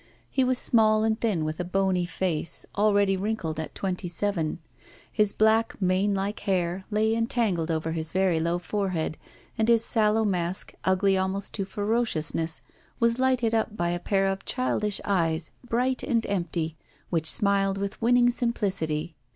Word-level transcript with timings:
He 0.31 0.43
was 0.43 0.57
small 0.57 1.03
and 1.03 1.21
thin, 1.21 1.45
with 1.45 1.59
a 1.59 1.63
bony 1.63 2.07
face, 2.07 2.65
already 2.75 3.15
wrinkled 3.15 3.59
at 3.59 3.75
twenty 3.75 4.07
seven. 4.07 4.57
His 5.11 5.31
black 5.31 5.79
mane 5.79 6.15
like 6.15 6.39
hair 6.39 6.85
lay 6.89 7.13
entangled 7.13 7.69
over 7.69 7.91
his 7.91 8.11
very 8.11 8.39
low 8.39 8.57
forehead, 8.57 9.15
and 9.59 9.67
his 9.67 9.85
sallow 9.85 10.25
mask, 10.25 10.73
ugly 10.83 11.19
almost 11.19 11.53
to 11.53 11.65
ferociousness, 11.65 12.61
was 12.99 13.19
lighted 13.19 13.53
up 13.53 13.77
by 13.77 13.89
a 13.89 13.99
pair 13.99 14.25
of 14.25 14.43
childish 14.43 14.99
eyes, 15.05 15.51
bright 15.69 16.01
and 16.01 16.25
empty, 16.25 16.77
which 17.11 17.29
smiled 17.29 17.77
with 17.77 18.01
winning 18.01 18.31
simplicity. 18.31 19.13